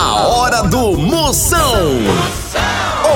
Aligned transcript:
A 0.00 0.28
hora 0.28 0.62
do 0.62 0.96
Moção. 0.96 1.74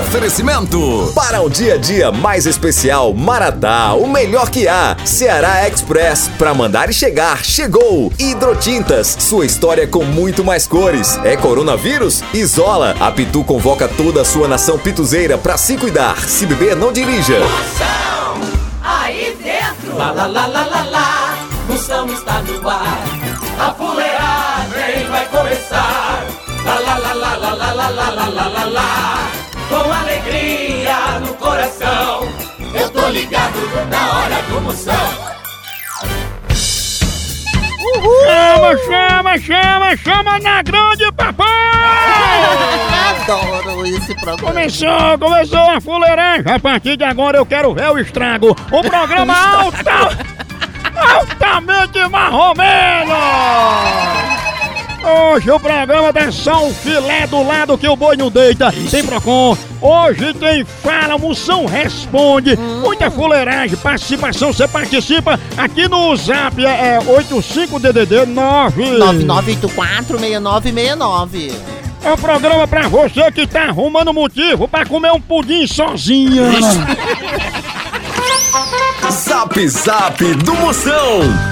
Oferecimento 0.00 1.12
para 1.14 1.40
um 1.40 1.48
dia 1.48 1.74
a 1.74 1.76
dia 1.76 2.10
mais 2.10 2.44
especial, 2.44 3.14
Maratá, 3.14 3.94
o 3.94 4.08
melhor 4.08 4.50
que 4.50 4.66
há. 4.66 4.96
Ceará 5.04 5.68
Express, 5.68 6.28
para 6.36 6.52
mandar 6.52 6.90
e 6.90 6.92
chegar, 6.92 7.44
chegou. 7.44 8.12
Hidrotintas, 8.18 9.16
sua 9.20 9.46
história 9.46 9.86
com 9.86 10.04
muito 10.04 10.42
mais 10.42 10.66
cores. 10.66 11.20
É 11.22 11.36
coronavírus? 11.36 12.20
Isola. 12.34 12.96
A 12.98 13.12
Pitu 13.12 13.44
convoca 13.44 13.86
toda 13.86 14.22
a 14.22 14.24
sua 14.24 14.48
nação 14.48 14.76
pituzeira 14.76 15.38
para 15.38 15.56
se 15.56 15.76
cuidar. 15.76 16.18
Se 16.18 16.46
beber, 16.46 16.74
não 16.74 16.92
dirija. 16.92 17.38
Moção, 17.38 18.40
aí 18.82 19.36
dentro. 19.40 19.96
Lá, 19.96 20.10
lá, 20.10 20.26
lá, 20.26 20.46
lá, 20.46 20.66
lá, 20.66 20.82
lá. 20.90 21.38
Moção 21.68 22.12
está 22.12 22.42
no 22.42 22.68
ar. 22.68 23.04
A 23.56 23.72
fuleagem 23.72 25.08
vai 25.08 25.26
começar. 25.26 25.81
Lá, 26.64 26.78
lá, 26.78 26.94
lá, 26.96 27.12
lá, 27.14 27.34
lá, 27.36 27.54
lá, 27.54 27.72
lá, 27.72 27.88
lá, 27.90 28.10
lá, 28.10 28.28
lá, 28.28 28.48
lá, 28.48 28.64
lá. 28.64 29.30
Com 29.68 29.92
alegria 29.92 31.20
no 31.20 31.34
coração. 31.34 32.28
Eu 32.74 32.88
tô 32.90 33.08
ligado 33.08 33.58
na 33.90 34.18
hora 34.18 34.42
do 34.42 34.60
Moção. 34.60 35.32
Chama, 38.24 38.76
chama, 38.78 39.38
chama, 39.38 39.96
chama 39.96 40.38
na 40.38 40.62
grande 40.62 41.10
papai! 41.12 41.46
Adoro 43.10 43.86
esse 43.86 44.14
programa. 44.14 44.52
Começou, 44.52 45.18
começou 45.18 45.70
a 45.70 45.80
fuleiragem. 45.80 46.52
A 46.52 46.58
partir 46.58 46.96
de 46.96 47.04
agora 47.04 47.38
eu 47.38 47.46
quero 47.46 47.74
ver 47.74 47.90
o 47.90 47.98
estrago. 47.98 48.56
Um 48.72 48.82
programa 48.82 49.34
alta, 49.34 50.16
altamente 50.96 51.98
marromeno. 52.08 53.12
Hoje 55.04 55.50
o 55.50 55.58
programa 55.58 56.12
é 56.14 56.30
só 56.30 56.64
o 56.66 56.72
filé 56.72 57.26
do 57.26 57.42
lado 57.42 57.76
que 57.76 57.88
o 57.88 57.96
boi 57.96 58.16
não 58.16 58.30
deita. 58.30 58.72
Tem 58.90 59.04
Procon. 59.04 59.56
Hoje 59.80 60.32
tem 60.34 60.64
Fala, 60.64 61.18
Moção 61.18 61.66
Responde. 61.66 62.56
Muita 62.56 63.10
fuleiragem, 63.10 63.76
participação, 63.76 64.52
você 64.52 64.68
participa 64.68 65.40
aqui 65.56 65.88
no 65.88 66.14
Zap. 66.14 66.64
É, 66.64 66.96
é 66.96 67.00
85DDD 67.00 68.26
9. 68.26 68.84
99846969. 68.98 71.52
É 72.04 72.12
um 72.12 72.16
programa 72.16 72.66
pra 72.68 72.86
você 72.88 73.30
que 73.32 73.44
tá 73.46 73.64
arrumando 73.64 74.12
motivo 74.12 74.68
pra 74.68 74.86
comer 74.86 75.10
um 75.12 75.20
pudim 75.20 75.66
sozinha. 75.66 76.44
Zap 79.10 79.68
Zap 79.68 80.24
do 80.36 80.54
Moção. 80.54 81.51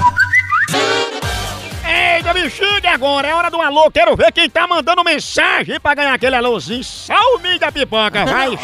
Eita, 2.31 2.33
bexiga 2.33 2.91
agora, 2.91 3.27
é 3.27 3.35
hora 3.35 3.51
do 3.51 3.61
alô. 3.61 3.91
Quero 3.91 4.15
ver 4.15 4.31
quem 4.31 4.49
tá 4.49 4.65
mandando 4.65 5.03
mensagem 5.03 5.79
pra 5.79 5.93
ganhar 5.93 6.13
aquele 6.13 6.35
alôzinho. 6.35 6.83
Salve 6.83 7.59
da 7.59 7.71
pipoca, 7.71 8.23
vai. 8.25 8.57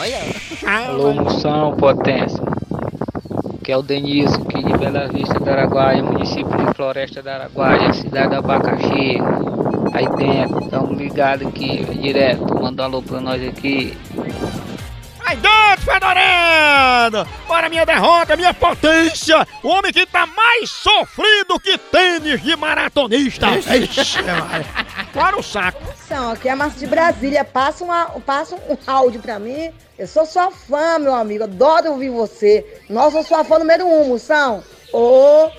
Alô, 0.66 1.14
moção, 1.14 1.76
potência. 1.76 2.42
Que 3.64 3.74
é 3.74 3.78
o 3.78 3.82
Denilson, 3.82 4.44
aqui 4.44 4.64
de 4.64 4.78
Bela 4.78 5.10
Vista 5.10 5.38
do 5.40 5.50
Araguaia, 5.50 6.02
município 6.02 6.58
de 6.58 6.74
Floresta 6.74 7.22
do 7.22 7.30
Araguaia, 7.30 7.92
cidade 7.92 8.30
do 8.30 8.36
Abacaxi. 8.36 9.18
Aí 9.94 10.08
dentro, 10.16 10.64
estamos 10.64 10.98
ligados 10.98 11.48
aqui, 11.48 11.84
direto, 12.02 12.62
manda 12.62 12.84
um 12.84 12.86
alô 12.86 13.02
pra 13.02 13.20
nós 13.20 13.46
aqui. 13.46 13.98
Vai 15.28 15.36
dentro, 15.36 15.92
fedorando! 15.92 17.28
Bora 17.46 17.68
minha 17.68 17.86
derrota, 17.86 18.38
minha 18.38 18.54
potência! 18.54 19.46
O 19.62 19.68
homem 19.68 19.92
que 19.92 20.06
tá 20.06 20.26
mais 20.26 20.72
sofrido 20.72 21.60
que 21.60 21.78
tênis 21.78 22.42
de 22.42 22.56
maratonista! 22.56 23.48
Ixi. 23.58 24.20
Fora 25.12 25.38
o 25.38 25.44
saco! 25.44 25.84
São, 26.08 26.32
aqui 26.32 26.48
é 26.48 26.52
a 26.52 26.56
Márcia 26.56 26.80
de 26.80 26.88
Brasília. 26.88 27.44
Passa, 27.44 27.84
uma, 27.84 28.06
passa 28.26 28.56
um 28.56 28.78
áudio 28.88 29.22
pra 29.22 29.38
mim. 29.38 29.70
Eu 30.00 30.08
sou 30.08 30.26
sua 30.26 30.50
fã, 30.50 30.98
meu 30.98 31.14
amigo. 31.14 31.44
Adoro 31.44 31.92
ouvir 31.92 32.10
você. 32.10 32.82
Nossa, 32.90 33.18
eu 33.18 33.24
sou 33.26 33.38
a 33.38 33.44
fã 33.44 33.60
número 33.60 33.86
um, 33.86 34.08
moção. 34.08 34.64
Ô, 34.94 35.52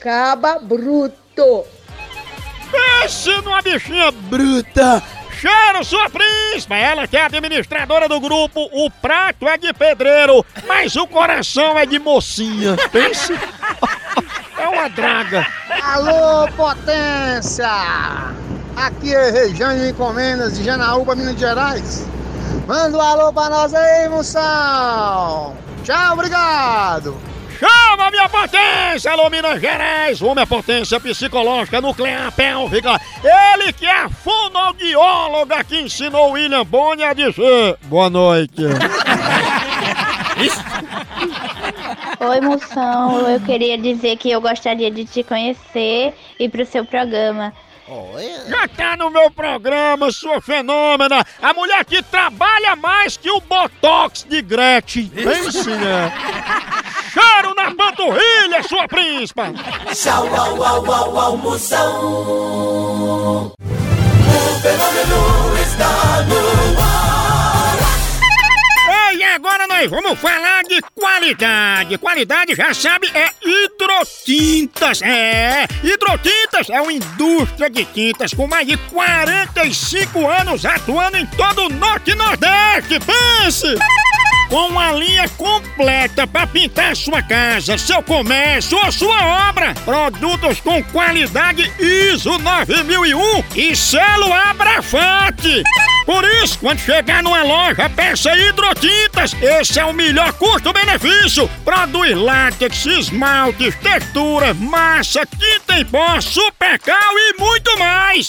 caba 0.00 0.58
bruto. 0.58 1.64
Pense 2.70 3.30
numa 3.40 3.62
bichinha 3.62 4.10
bruta! 4.10 5.02
Cheiro, 5.44 5.84
sua 5.84 6.08
príncipa! 6.08 6.74
Ela 6.74 7.06
que 7.06 7.18
é 7.18 7.26
administradora 7.26 8.08
do 8.08 8.18
grupo, 8.18 8.66
o 8.72 8.90
prato 8.90 9.46
é 9.46 9.58
de 9.58 9.74
pedreiro, 9.74 10.42
mas 10.66 10.96
o 10.96 11.06
coração 11.06 11.78
é 11.78 11.84
de 11.84 11.98
mocinha. 11.98 12.76
Pense! 12.90 13.34
É 14.56 14.68
uma 14.68 14.88
draga! 14.88 15.46
Alô, 15.82 16.48
potência! 16.56 17.68
Aqui 18.74 19.14
é 19.14 19.30
Rejane 19.30 19.90
Encomendas 19.90 20.56
de 20.56 20.64
Janaúba, 20.64 21.14
Minas 21.14 21.38
Gerais. 21.38 22.06
Manda 22.66 22.96
um 22.96 23.00
alô 23.00 23.30
pra 23.30 23.50
nós 23.50 23.74
aí, 23.74 24.08
moção! 24.08 25.54
Tchau, 25.82 26.12
obrigado! 26.14 27.33
Chama 28.04 28.10
minha 28.10 28.28
potência, 28.28 29.12
alô 29.12 29.30
Minas 29.30 29.58
Gerais! 29.58 30.20
Homem 30.20 30.42
é 30.42 30.46
potência 30.46 31.00
psicológica, 31.00 31.80
nuclear, 31.80 32.30
pélvica. 32.32 33.00
Ele 33.22 33.72
que 33.72 33.86
é 33.86 34.02
a 34.02 34.10
fonoaudióloga 34.10 35.64
que 35.64 35.80
ensinou 35.80 36.32
William 36.32 36.66
Boni 36.66 37.02
a 37.02 37.14
dizer 37.14 37.78
boa 37.84 38.10
noite. 38.10 38.60
Oi, 42.20 42.40
moção. 42.42 43.26
Eu 43.26 43.40
queria 43.40 43.78
dizer 43.78 44.18
que 44.18 44.30
eu 44.30 44.40
gostaria 44.40 44.90
de 44.90 45.06
te 45.06 45.22
conhecer 45.22 46.12
e 46.38 46.46
pro 46.46 46.66
seu 46.66 46.84
programa. 46.84 47.54
Olha. 47.88 48.48
Já 48.48 48.68
tá 48.68 48.96
no 48.96 49.10
meu 49.10 49.30
programa, 49.30 50.10
sua 50.10 50.40
fenômena. 50.40 51.24
A 51.40 51.52
mulher 51.52 51.84
que 51.84 52.02
trabalha 52.02 52.76
mais 52.76 53.16
que 53.16 53.30
o 53.30 53.40
Botox 53.40 54.26
de 54.28 54.42
Gretchen. 54.42 55.08
Pense, 55.08 55.70
né? 55.70 56.12
Cheiro 57.14 57.54
na 57.54 57.72
panturrilha, 57.72 58.60
sua 58.68 58.88
príncipa. 58.88 59.52
Tchau, 59.94 60.26
au, 60.34 60.60
au, 60.64 60.92
au, 60.92 61.16
au, 61.16 61.36
Moção. 61.36 63.46
O 63.46 63.52
fenômeno 64.60 65.56
está 65.62 66.24
no 66.26 66.82
ar. 66.82 67.78
Ei, 69.12 69.18
e 69.18 69.22
agora 69.22 69.68
nós 69.68 69.88
vamos 69.88 70.18
falar 70.18 70.64
de 70.64 70.80
qualidade. 70.92 71.96
Qualidade, 71.98 72.56
já 72.56 72.74
sabe, 72.74 73.08
é 73.14 73.30
hidrotintas. 73.44 75.00
É, 75.00 75.68
hidrotintas 75.84 76.68
é 76.68 76.80
uma 76.80 76.92
indústria 76.92 77.70
de 77.70 77.84
tintas 77.84 78.34
com 78.34 78.48
mais 78.48 78.66
de 78.66 78.76
45 78.76 80.28
anos 80.28 80.66
atuando 80.66 81.16
em 81.16 81.26
todo 81.26 81.66
o 81.66 81.68
Norte 81.68 82.10
e 82.10 82.16
Nordeste. 82.16 82.98
Pense! 82.98 83.76
Com 84.54 84.68
uma 84.68 84.92
linha 84.92 85.28
completa 85.30 86.28
para 86.28 86.46
pintar 86.46 86.94
sua 86.94 87.20
casa, 87.20 87.76
seu 87.76 88.00
comércio 88.04 88.78
ou 88.78 88.92
sua 88.92 89.48
obra. 89.48 89.74
Produtos 89.84 90.60
com 90.60 90.80
qualidade 90.84 91.68
ISO 91.76 92.38
9001 92.38 93.44
e 93.56 93.74
selo 93.74 94.32
Abrafate. 94.32 95.64
Por 96.06 96.22
isso, 96.24 96.56
quando 96.60 96.78
chegar 96.78 97.20
numa 97.20 97.42
loja, 97.42 97.90
peça 97.90 98.30
hidrotintas. 98.36 99.34
Esse 99.42 99.80
é 99.80 99.84
o 99.84 99.92
melhor 99.92 100.32
custo-benefício. 100.34 101.50
Produz 101.64 102.16
látex, 102.16 102.86
esmaltes, 102.86 103.74
texturas, 103.82 104.56
massa, 104.56 105.26
tinta 105.26 105.80
em 105.80 105.84
pó, 105.84 106.20
supercal 106.20 107.18
e 107.18 107.40
muito 107.40 107.76
mais. 107.76 108.28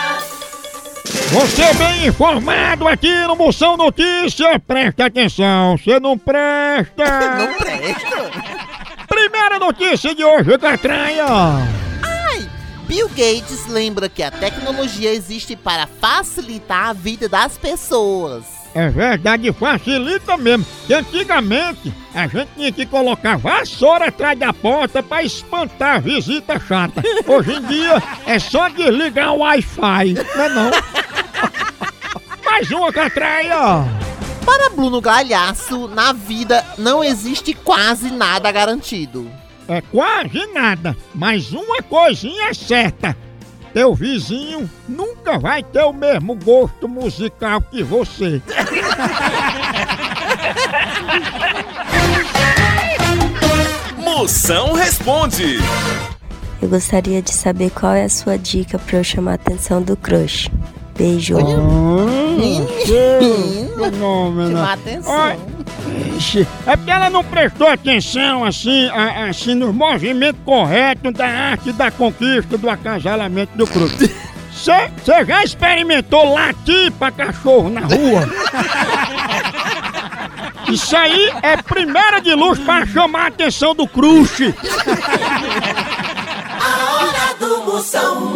Você 1.31 1.73
bem 1.75 2.07
informado 2.07 2.85
aqui 2.85 3.25
no 3.25 3.37
Moção 3.37 3.77
Notícia, 3.77 4.59
presta 4.59 5.05
atenção, 5.05 5.77
você 5.77 5.97
não 5.97 6.17
presta. 6.17 7.05
Não 7.39 7.53
presta. 7.53 8.31
Primeira 9.07 9.57
notícia 9.57 10.13
de 10.13 10.25
hoje, 10.25 10.57
Catranha. 10.57 11.25
Ai, 12.03 12.49
Bill 12.85 13.07
Gates 13.07 13.65
lembra 13.67 14.09
que 14.09 14.21
a 14.21 14.29
tecnologia 14.29 15.13
existe 15.13 15.55
para 15.55 15.87
facilitar 15.87 16.89
a 16.89 16.93
vida 16.93 17.29
das 17.29 17.57
pessoas. 17.57 18.43
É 18.75 18.89
verdade, 18.89 19.53
facilita 19.53 20.35
mesmo. 20.35 20.65
Que 20.85 20.93
antigamente 20.93 21.93
a 22.13 22.27
gente 22.27 22.49
tinha 22.55 22.71
que 22.73 22.85
colocar 22.85 23.37
vassoura 23.37 24.07
atrás 24.07 24.37
da 24.37 24.51
porta 24.51 25.01
pra 25.01 25.23
espantar 25.23 25.95
a 25.95 25.99
visita 25.99 26.59
chata. 26.59 27.01
Hoje 27.25 27.53
em 27.53 27.61
dia 27.63 28.03
é 28.25 28.37
só 28.37 28.67
desligar 28.67 29.33
o 29.33 29.39
Wi-Fi, 29.39 30.13
não 30.35 30.43
é 30.43 30.49
não? 30.49 30.71
mais 32.51 32.69
uma, 32.69 32.91
Catraia. 32.91 33.85
Para 34.45 34.69
Bruno 34.71 34.99
Galhaço, 34.99 35.87
na 35.87 36.11
vida 36.11 36.65
não 36.77 37.01
existe 37.01 37.53
quase 37.53 38.11
nada 38.11 38.51
garantido. 38.51 39.31
É 39.69 39.79
quase 39.79 40.45
nada, 40.47 40.97
mas 41.15 41.53
uma 41.53 41.81
coisinha 41.81 42.49
é 42.49 42.53
certa. 42.53 43.15
Teu 43.73 43.95
vizinho 43.95 44.69
nunca 44.87 45.39
vai 45.39 45.63
ter 45.63 45.83
o 45.83 45.93
mesmo 45.93 46.35
gosto 46.35 46.89
musical 46.89 47.61
que 47.61 47.81
você. 47.81 48.41
Moção 54.03 54.73
responde. 54.73 55.59
Eu 56.61 56.67
gostaria 56.67 57.21
de 57.21 57.31
saber 57.31 57.71
qual 57.71 57.93
é 57.93 58.03
a 58.03 58.09
sua 58.09 58.37
dica 58.37 58.77
para 58.77 58.97
eu 58.97 59.05
chamar 59.05 59.31
a 59.31 59.35
atenção 59.35 59.81
do 59.81 59.95
crush. 59.95 60.51
Beijo. 61.01 61.35
Fenômeno. 63.75 64.51
Chama 64.57 64.73
atenção. 64.73 65.11
Olha, 65.13 65.37
ixi, 66.17 66.47
É 66.67 66.75
porque 66.75 66.91
ela 66.91 67.09
não 67.09 67.23
prestou 67.23 67.67
atenção 67.67 68.45
assim, 68.45 68.87
a- 68.89 69.25
assim 69.29 69.55
nos 69.55 69.73
movimentos 69.73 70.39
corretos 70.45 71.11
da 71.13 71.25
arte 71.27 71.71
da 71.71 71.89
conquista 71.89 72.55
do 72.57 72.69
acasalamento 72.69 73.57
do 73.57 73.65
cruz. 73.65 73.91
Você 74.51 75.25
já 75.25 75.43
experimentou 75.43 76.33
latir 76.35 76.91
pra 76.99 77.09
cachorro 77.11 77.67
na 77.69 77.81
rua? 77.81 78.29
Isso 80.71 80.95
aí 80.95 81.31
é 81.41 81.57
primeira 81.57 82.21
de 82.21 82.35
luz 82.35 82.59
pra 82.59 82.85
chamar 82.85 83.23
a 83.23 83.27
atenção 83.27 83.73
do 83.73 83.87
crush. 83.87 84.53
A 86.59 86.93
hora 86.93 87.33
do 87.39 87.63
Moção. 87.65 88.30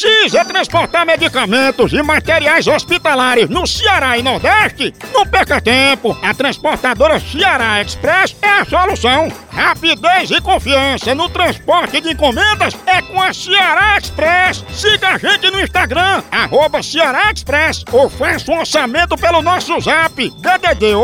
Precisa 0.00 0.46
transportar 0.46 1.04
medicamentos 1.04 1.92
e 1.92 2.02
materiais 2.02 2.66
hospitalares 2.66 3.50
no 3.50 3.66
Ceará 3.66 4.16
e 4.16 4.22
Nordeste? 4.22 4.94
Não 5.12 5.26
perca 5.26 5.60
tempo! 5.60 6.16
A 6.22 6.32
transportadora 6.32 7.20
Ceará 7.20 7.82
Express 7.82 8.34
é 8.40 8.48
a 8.48 8.64
solução! 8.64 9.30
Rapidez 9.50 10.30
e 10.30 10.40
confiança 10.40 11.14
no 11.14 11.28
transporte 11.28 12.00
de 12.00 12.12
encomendas 12.12 12.74
é 12.86 13.02
com 13.02 13.20
a 13.20 13.34
Ceará 13.34 13.98
Express! 13.98 14.64
Siga 14.70 15.10
a 15.10 15.18
gente 15.18 15.50
no 15.50 15.60
Instagram, 15.60 16.22
arroba 16.30 16.82
Ceará 16.82 17.30
Express, 17.30 17.84
ou 17.92 18.08
faça 18.08 18.50
um 18.50 18.58
orçamento 18.58 19.18
pelo 19.18 19.42
nosso 19.42 19.78
zap 19.80 20.30
DDD 20.30 20.94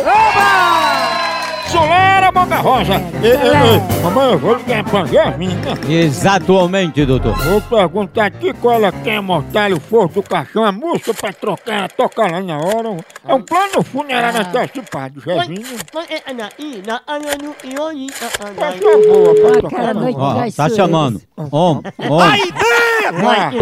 Solera 1.69 2.33
Boca 2.33 2.57
Rosa! 2.57 2.95
Ei, 3.23 3.31
ei, 3.31 3.37
ei, 3.37 4.03
mamãe, 4.03 4.33
eu 4.33 4.39
vou 4.41 4.57
ligar 4.57 4.83
pra 4.83 5.05
Jasmina. 5.07 5.79
Exatamente, 5.89 7.07
doutor. 7.07 7.33
Vou 7.45 7.61
perguntar 7.63 8.25
aqui 8.27 8.53
qual 8.55 8.75
ela 8.75 8.91
quer 8.91 9.23
mortalha 9.23 9.77
o 9.77 9.81
forro 9.81 10.09
do 10.09 10.21
caixão, 10.23 10.65
a 10.65 10.73
música 10.73 11.15
pra 11.15 11.33
trocar, 11.33 11.89
tocar 11.93 12.33
lá 12.33 12.43
na 12.43 12.59
hora. 12.59 12.97
É 13.25 13.33
um 13.35 13.41
plano 13.43 13.85
funerário 13.85 14.41
antecipado, 14.41 15.21
Jasmina. 15.21 15.63
Essa 18.59 18.89
é 18.89 19.07
boa 19.07 19.35
pra 19.35 19.61
tocar. 19.63 19.95
na 19.95 20.01
hora. 20.11 20.49
Ó, 20.49 20.51
tá 20.57 20.69
chamando. 20.71 21.23
Homem, 21.53 21.83
homem. 22.11 22.53
Vai. 23.23 23.53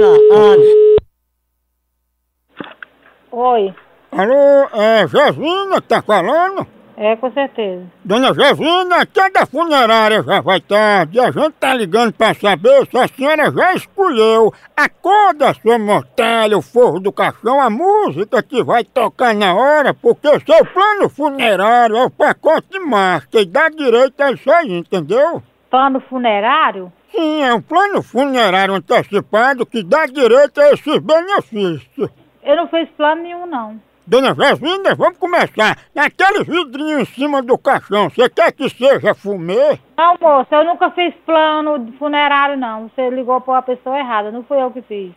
Oi, 3.32 3.74
Alô, 4.12 4.68
é 4.72 5.06
Jasmina 5.06 5.80
que 5.80 5.88
tá 5.88 6.02
falando? 6.02 6.66
é 7.02 7.16
com 7.16 7.30
certeza. 7.32 7.86
Dona 8.04 8.34
Jasmina, 8.34 8.96
até 8.96 9.30
da 9.30 9.46
funerária 9.46 10.22
já 10.22 10.42
vai 10.42 10.60
tarde. 10.60 11.18
A 11.18 11.30
gente 11.30 11.52
tá 11.52 11.72
ligando 11.72 12.12
pra 12.12 12.34
saber 12.34 12.86
se 12.86 12.98
a 12.98 13.08
senhora 13.08 13.50
já 13.50 13.74
escolheu 13.74 14.52
a 14.76 14.86
cor 14.86 15.32
da 15.34 15.54
sua 15.54 15.78
mortalha, 15.78 16.58
o 16.58 16.60
forro 16.60 17.00
do 17.00 17.10
caixão, 17.10 17.58
a 17.58 17.70
música 17.70 18.42
que 18.42 18.62
vai 18.62 18.84
tocar 18.84 19.34
na 19.34 19.54
hora, 19.54 19.94
porque 19.94 20.28
o 20.28 20.40
seu 20.40 20.62
plano 20.66 21.08
funerário 21.08 21.96
é 21.96 22.04
o 22.04 22.10
pacote 22.10 22.78
master 22.80 23.40
e 23.40 23.46
dá 23.46 23.70
direito 23.70 24.20
a 24.20 24.32
isso 24.32 24.50
aí, 24.50 24.70
entendeu? 24.70 25.42
Plano 25.70 26.00
funerário? 26.00 26.92
Sim, 27.12 27.42
é 27.42 27.54
um 27.54 27.62
plano 27.62 28.02
funerário 28.02 28.74
antecipado 28.74 29.64
que 29.64 29.82
dá 29.82 30.04
direito 30.04 30.60
a 30.60 30.72
esses 30.72 30.98
benefícios. 30.98 32.10
Eu 32.42 32.56
não 32.56 32.68
fiz 32.68 32.88
plano 32.90 33.22
nenhum, 33.22 33.46
não. 33.46 33.80
Dona 34.10 34.34
Jasmina, 34.34 34.92
vamos 34.96 35.18
começar. 35.18 35.78
Naquele 35.94 36.42
vidrinho 36.42 36.98
em 36.98 37.04
cima 37.04 37.40
do 37.40 37.56
caixão, 37.56 38.10
você 38.10 38.28
quer 38.28 38.50
que 38.50 38.68
seja 38.68 39.14
fumê? 39.14 39.78
Não, 40.00 40.16
moça, 40.18 40.54
eu 40.54 40.64
nunca 40.64 40.90
fiz 40.92 41.12
plano 41.26 41.78
de 41.78 41.92
funerário, 41.98 42.56
não. 42.56 42.88
Você 42.88 43.10
ligou 43.10 43.38
para 43.38 43.52
uma 43.52 43.62
pessoa 43.62 43.98
errada, 43.98 44.30
não 44.30 44.42
fui 44.42 44.58
eu 44.58 44.70
que 44.70 44.80
fiz. 44.80 45.12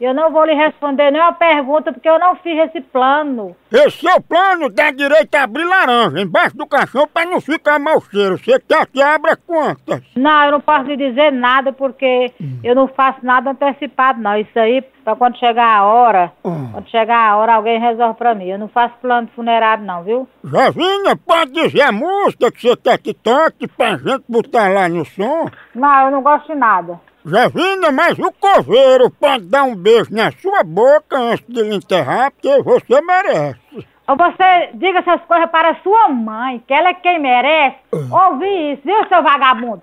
Eu 0.00 0.14
não 0.14 0.32
vou 0.32 0.46
lhe 0.46 0.54
responder 0.54 1.10
nenhuma 1.10 1.34
pergunta, 1.34 1.92
porque 1.92 2.08
eu 2.08 2.18
não 2.18 2.34
fiz 2.36 2.58
esse 2.58 2.80
plano. 2.80 3.54
Esse 3.70 3.98
seu 3.98 4.20
plano 4.22 4.70
dá 4.70 4.90
direito 4.90 5.34
a 5.34 5.42
abrir 5.42 5.64
laranja 5.64 6.18
embaixo 6.18 6.56
do 6.56 6.66
caixão 6.66 7.06
pra 7.06 7.26
não 7.26 7.42
ficar 7.42 7.78
mau 7.78 8.00
cheiro. 8.00 8.38
Você 8.38 8.58
quer 8.58 8.86
que 8.86 9.02
abra 9.02 9.36
quantas? 9.36 10.02
Não, 10.16 10.44
eu 10.46 10.52
não 10.52 10.60
posso 10.62 10.84
lhe 10.84 10.96
dizer 10.96 11.30
nada, 11.30 11.70
porque 11.70 12.32
eu 12.64 12.74
não 12.74 12.88
faço 12.88 13.18
nada 13.22 13.50
antecipado, 13.50 14.18
não. 14.18 14.36
Isso 14.36 14.58
aí, 14.58 14.82
pra 15.04 15.14
quando 15.14 15.38
chegar 15.38 15.76
a 15.76 15.84
hora, 15.84 16.32
quando 16.42 16.88
chegar 16.88 17.18
a 17.18 17.36
hora, 17.36 17.54
alguém 17.54 17.78
resolve 17.78 18.18
pra 18.18 18.34
mim. 18.34 18.48
Eu 18.48 18.58
não 18.58 18.68
faço 18.68 18.94
plano 19.00 19.26
de 19.28 19.34
funerário, 19.34 19.84
não, 19.84 20.02
viu? 20.02 20.28
Jasmina, 20.42 21.16
pode 21.16 21.52
dizer 21.52 21.82
a 21.82 21.92
música 21.92 22.50
que 22.50 22.62
você 22.62 22.76
quer 22.76 22.98
que 22.98 23.14
toque 23.14 23.68
pra 23.68 23.96
gente 23.96 24.21
botar 24.28 24.68
lá 24.68 24.88
no 24.88 25.04
som? 25.04 25.48
Não, 25.74 26.06
eu 26.06 26.10
não 26.10 26.22
gosto 26.22 26.52
de 26.52 26.58
nada. 26.58 27.00
Jasmina, 27.24 27.92
mas 27.92 28.18
o 28.18 28.32
coveiro 28.32 29.08
pode 29.10 29.44
dar 29.44 29.62
um 29.62 29.76
beijo 29.76 30.12
na 30.12 30.32
sua 30.32 30.64
boca 30.64 31.16
antes 31.16 31.46
de 31.46 31.62
lhe 31.62 31.76
enterrar, 31.76 32.32
porque 32.32 32.62
você 32.62 33.00
merece. 33.00 33.60
Ou 34.08 34.16
você 34.16 34.70
diga 34.74 34.98
essas 34.98 35.20
coisas 35.22 35.48
para 35.50 35.76
sua 35.82 36.08
mãe, 36.08 36.62
que 36.66 36.74
ela 36.74 36.88
é 36.88 36.94
quem 36.94 37.20
merece 37.20 37.76
ouvir 38.10 38.72
isso, 38.72 38.82
viu, 38.84 39.06
seu 39.08 39.22
vagabundo? 39.22 39.82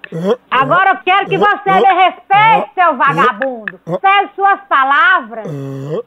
Agora 0.51 0.91
eu 0.91 0.97
quero 0.97 1.27
que 1.27 1.37
você 1.37 1.71
dê 1.71 1.93
respeito, 1.93 2.69
seu 2.73 2.97
vagabundo. 2.97 3.79
Pese 4.01 4.29
suas 4.35 4.59
palavras, 4.67 5.47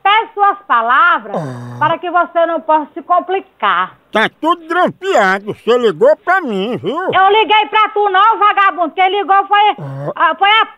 pese 0.02 0.34
suas 0.34 0.58
palavras, 0.68 1.36
para 1.78 1.98
que 1.98 2.10
você 2.10 2.46
não 2.46 2.60
possa 2.60 2.88
se 2.92 3.02
complicar. 3.02 3.96
Tá 4.12 4.28
tudo 4.40 4.68
grampeado, 4.68 5.54
você 5.54 5.78
ligou 5.78 6.14
pra 6.18 6.42
mim, 6.42 6.76
viu? 6.76 6.94
Eu 6.94 7.30
liguei 7.30 7.66
pra 7.68 7.88
tu 7.88 8.10
não, 8.10 8.38
vagabundo. 8.38 8.92
Quem 8.94 9.08
ligou 9.08 9.46
foi, 9.46 9.76
ah, 10.14 10.34
foi 10.38 10.50
a 10.50 10.66
p... 10.66 10.72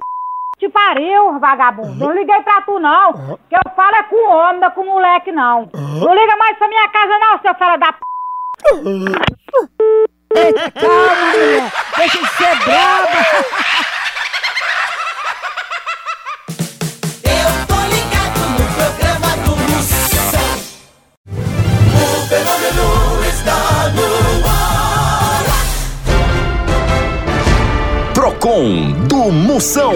te 0.58 0.68
pariu, 0.68 1.38
vagabundo. 1.38 2.06
Não 2.06 2.12
liguei 2.12 2.40
pra 2.42 2.62
tu 2.62 2.78
não. 2.78 3.38
Que 3.49 3.56
eu 3.56 3.73
falo 3.75 3.96
é 3.96 4.02
com 4.04 4.16
o 4.16 4.30
homem, 4.30 4.61
não 4.61 4.68
é 4.68 4.70
com 4.70 4.80
o 4.82 4.87
moleque 4.87 5.32
não. 5.32 5.68
Não 5.73 6.14
liga 6.14 6.37
mais 6.37 6.56
pra 6.58 6.68
minha 6.68 6.88
casa 6.88 7.18
não, 7.18 7.38
seu 7.40 7.54
fera 7.54 7.76
da 7.76 7.92
p... 7.92 7.99
Calma, 10.80 11.14
mulher. 11.30 11.73
Deixa 11.96 12.18
de 12.18 12.26
ser 12.28 12.56
braba. 12.64 13.08
Procon 28.45 28.93
do 29.09 29.33
Moção. 29.33 29.95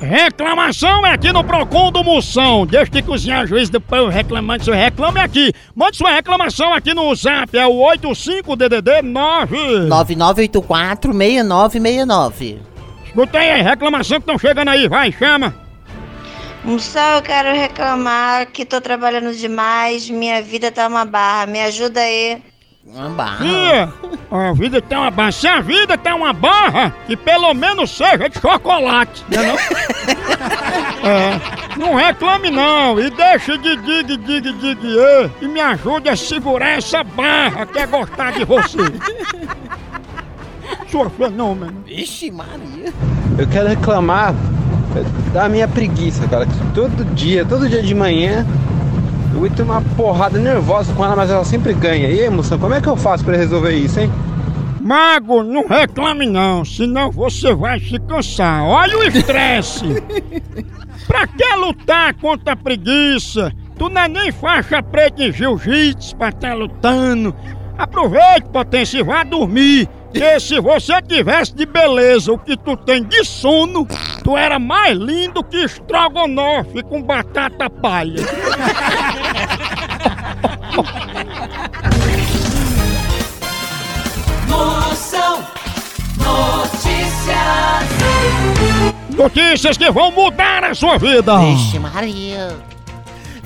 Reclamação 0.00 1.06
é 1.06 1.12
aqui 1.12 1.30
no 1.30 1.44
Procon 1.44 1.92
do 1.92 2.02
Moção. 2.02 2.64
Deixa 2.64 2.90
de 2.90 3.02
cozinhar 3.02 3.46
juiz 3.46 3.68
do 3.68 3.78
povo 3.78 4.08
reclamando. 4.08 4.64
Seu 4.64 4.72
reclame 4.72 5.20
aqui. 5.20 5.52
Mande 5.74 5.98
sua 5.98 6.10
reclamação 6.10 6.72
aqui 6.72 6.94
no 6.94 7.14
zap. 7.14 7.54
É 7.54 7.66
o 7.66 7.72
85DDD 7.72 9.02
9. 9.02 9.58
9984-6969. 9.90 12.60
Escuta 13.04 13.38
aí, 13.38 13.60
reclamação 13.60 14.16
que 14.16 14.22
estão 14.22 14.38
chegando 14.38 14.68
aí. 14.68 14.88
Vai, 14.88 15.12
chama. 15.12 15.54
Moção, 16.64 17.16
eu 17.16 17.20
quero 17.20 17.54
reclamar 17.54 18.46
que 18.46 18.64
tô 18.64 18.80
trabalhando 18.80 19.36
demais, 19.36 20.08
minha 20.08 20.40
vida 20.40 20.72
tá 20.72 20.88
uma 20.88 21.04
barra. 21.04 21.44
Me 21.44 21.60
ajuda 21.60 22.00
aí. 22.00 22.40
Uma 22.94 23.10
barra. 23.10 23.44
Tia, 23.44 23.92
a 24.30 24.52
vida 24.52 24.80
tem 24.80 24.96
uma 24.98 25.10
barra. 25.10 25.32
Se 25.32 25.46
a 25.46 25.60
vida 25.60 25.98
tem 25.98 26.12
uma 26.12 26.32
barra, 26.32 26.94
que 27.06 27.16
pelo 27.16 27.52
menos 27.54 27.90
seja 27.90 28.28
de 28.28 28.40
chocolate. 28.40 29.24
Não 29.28 29.42
é 29.42 29.46
não? 31.02 31.10
É, 31.10 31.40
não 31.76 31.94
reclame 31.94 32.50
não. 32.50 32.98
E 32.98 33.10
deixe 33.10 33.56
de 33.58 33.76
dig, 33.76 34.16
dig, 34.16 34.52
dig, 34.52 34.78
e, 34.84 35.44
e 35.44 35.48
me 35.48 35.60
ajude 35.60 36.08
a 36.08 36.16
segurar 36.16 36.78
essa 36.78 37.04
barra 37.04 37.66
que 37.66 37.78
é 37.78 37.86
gostar 37.86 38.32
de 38.32 38.44
você. 38.44 38.78
Sua 40.88 41.10
fenômeno. 41.10 41.84
Vixe, 41.86 42.30
Maria. 42.30 42.92
Eu 43.38 43.46
quero 43.46 43.68
reclamar 43.68 44.34
da 45.32 45.48
minha 45.48 45.68
preguiça, 45.68 46.26
cara. 46.28 46.46
que 46.46 46.52
Todo 46.74 47.04
dia, 47.14 47.44
todo 47.44 47.68
dia 47.68 47.82
de 47.82 47.94
manhã 47.94 48.46
Eu 49.34 49.46
entro 49.46 49.64
numa 49.64 49.82
porrada 49.96 50.38
nervosa 50.38 50.92
com 50.94 51.04
ela, 51.04 51.14
mas 51.14 51.30
ela 51.30 51.44
sempre 51.44 51.72
ganha. 51.72 52.08
E 52.08 52.20
aí, 52.20 52.30
moção, 52.30 52.58
como 52.58 52.74
é 52.74 52.80
que 52.80 52.88
eu 52.88 52.96
faço 52.96 53.24
pra 53.24 53.36
resolver 53.36 53.72
isso, 53.72 54.00
hein? 54.00 54.10
Mago, 54.80 55.42
não 55.42 55.66
reclame 55.66 56.26
não, 56.26 56.64
senão 56.64 57.10
você 57.10 57.54
vai 57.54 57.78
se 57.78 57.98
cansar. 58.00 58.62
Olha 58.64 58.98
o 58.98 59.02
estresse! 59.02 59.84
pra 61.06 61.26
que 61.26 61.54
lutar 61.56 62.14
contra 62.14 62.54
a 62.54 62.56
preguiça? 62.56 63.52
Tu 63.76 63.88
não 63.88 64.02
é 64.02 64.08
nem 64.08 64.32
faixa 64.32 64.82
preta 64.82 65.22
em 65.22 65.32
jiu-jitsu 65.32 66.16
pra 66.16 66.30
estar 66.30 66.54
lutando. 66.54 67.34
Aproveite, 67.76 68.48
potência, 68.52 68.98
e 68.98 69.02
vá 69.04 69.22
dormir. 69.22 69.88
Que 70.12 70.40
se 70.40 70.60
você 70.60 71.00
tivesse 71.02 71.54
de 71.54 71.66
beleza 71.66 72.32
o 72.32 72.38
que 72.38 72.56
tu 72.56 72.76
tem 72.76 73.04
de 73.04 73.24
sono, 73.24 73.86
tu 74.24 74.36
era 74.36 74.58
mais 74.58 74.96
lindo 74.96 75.44
que 75.44 75.64
estrogonofe 75.64 76.82
com 76.82 77.02
batata 77.02 77.68
palha. 77.68 78.22
Moção 84.48 85.44
Notícias. 86.16 87.08
Notícias 89.16 89.76
que 89.76 89.90
vão 89.90 90.10
mudar 90.10 90.64
a 90.64 90.74
sua 90.74 90.96
vida. 90.96 91.38
Vixe 91.38 91.78
Maria. 91.78 92.56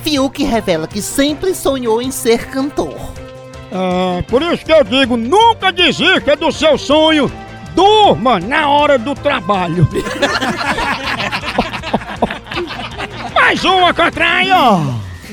Fiuk 0.03 0.43
revela 0.45 0.87
que 0.87 1.03
sempre 1.03 1.55
sonhou 1.55 2.01
em 2.03 2.11
ser 2.11 2.47
cantor. 2.49 3.22
É, 3.73 4.23
por 4.23 4.43
isso 4.43 4.63
que 4.65 4.73
eu 4.73 4.85
digo, 4.85 5.17
nunca 5.17 5.73
desista 5.73 6.37
do 6.37 6.53
seu 6.53 6.77
sonho. 6.77 7.33
Durma 7.75 8.39
na 8.39 8.69
hora 8.69 8.99
do 8.99 9.15
trabalho. 9.15 9.89
Mais 13.35 13.65
uma, 13.65 13.95
Catraia! 13.95 14.55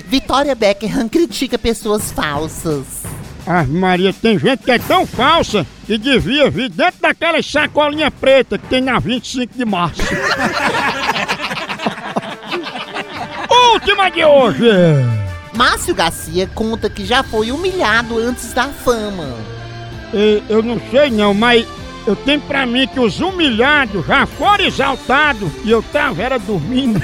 Vitória 0.06 0.56
Beckham 0.56 1.10
critica 1.10 1.60
pessoas 1.60 2.14
falsas. 2.14 3.04
Ah, 3.46 3.66
Maria, 3.68 4.14
tem 4.14 4.40
gente 4.40 4.64
que 4.64 4.72
é 4.72 4.80
tão 4.80 5.06
falsa 5.06 5.68
que 5.86 5.98
devia 5.98 6.50
vir 6.50 6.70
dentro 6.70 7.02
daquela 7.02 7.44
sacolinha 7.44 8.10
preta 8.10 8.58
que 8.58 8.68
tem 8.68 8.80
na 8.80 9.00
25 9.00 9.58
de 9.58 9.66
março. 9.66 10.02
Última 13.74 14.10
de 14.10 14.24
hoje! 14.24 15.29
Márcio 15.60 15.94
Garcia 15.94 16.50
conta 16.56 16.90
que 16.90 17.06
já 17.06 17.22
foi 17.22 17.52
humilhado 17.52 18.18
antes 18.18 18.54
da 18.54 18.70
fama. 18.70 19.36
E, 20.14 20.42
eu 20.48 20.64
não 20.64 20.80
sei 20.90 21.12
não, 21.12 21.34
mas 21.34 21.68
eu 22.08 22.16
tenho 22.16 22.40
pra 22.40 22.66
mim 22.66 22.88
que 22.88 22.98
os 22.98 23.20
humilhados 23.20 24.08
já 24.08 24.26
foram 24.26 24.64
exaltados 24.64 25.52
e 25.66 25.72
eu 25.72 25.84
tava 25.84 26.24
era 26.24 26.40
dormindo. 26.40 27.02